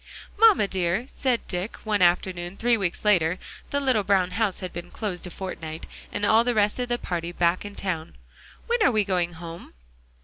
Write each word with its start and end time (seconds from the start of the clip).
"Mamma 0.35 0.67
dear," 0.67 1.05
said 1.07 1.47
Dick, 1.47 1.77
one 1.83 2.01
afternoon 2.01 2.57
three 2.57 2.75
weeks 2.75 3.05
later 3.05 3.37
(the 3.69 3.79
little 3.79 4.01
brown 4.01 4.31
house 4.31 4.59
had 4.59 4.73
been 4.73 4.89
closed 4.89 5.27
a 5.27 5.29
fortnight, 5.29 5.85
and 6.11 6.25
all 6.25 6.43
the 6.43 6.55
rest 6.55 6.79
of 6.79 6.89
the 6.89 6.97
party 6.97 7.31
back 7.31 7.63
in 7.63 7.75
town), 7.75 8.15
"when 8.65 8.81
are 8.81 8.91
we 8.91 9.03
going 9.03 9.33
home?" 9.33 9.75